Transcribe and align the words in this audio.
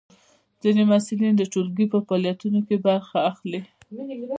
ځینې 0.61 0.83
محصلین 0.89 1.33
د 1.37 1.43
ټولګي 1.53 1.85
په 1.93 1.97
فعالیتونو 2.07 2.59
کې 2.67 2.75
برخه 2.87 3.17
اخلي. 3.31 3.59